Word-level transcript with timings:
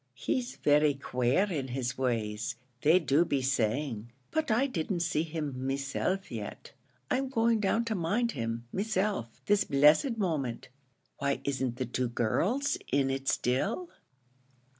"He's 0.15 0.55
very 0.55 0.95
quare 0.95 1.51
in 1.51 1.67
his 1.67 1.95
ways, 1.95 2.55
they 2.81 2.97
do 2.97 3.23
be 3.23 3.43
saying; 3.43 4.11
but 4.31 4.49
I 4.49 4.65
didn't 4.65 5.01
see 5.01 5.21
him 5.21 5.53
meself 5.67 6.31
yet; 6.31 6.71
I'm 7.11 7.29
going 7.29 7.59
down 7.59 7.85
to 7.85 7.93
mind 7.93 8.31
him, 8.31 8.65
meself, 8.73 9.39
this 9.45 9.63
blessed 9.63 10.17
moment." 10.17 10.69
"Why, 11.19 11.39
isn't 11.43 11.75
the 11.75 11.85
two 11.85 12.09
girls 12.09 12.79
in 12.91 13.11
it 13.11 13.27
still?" 13.27 13.91